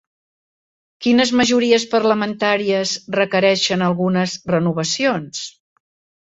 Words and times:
Quines 1.05 1.33
majories 1.41 1.85
parlamentàries 1.91 2.95
requereixen 3.19 3.85
algunes 3.89 4.35
renovacions? 4.55 5.45